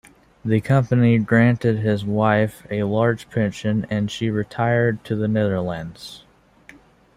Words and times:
The 0.43 0.61
company 0.61 1.19
granted 1.19 1.77
his 1.77 2.03
wife 2.03 2.65
a 2.71 2.81
large 2.85 3.29
pension 3.29 3.85
and 3.87 4.09
she 4.09 4.31
retired 4.31 5.03
to 5.03 5.15
the 5.15 5.27
Netherlands. 5.27 6.23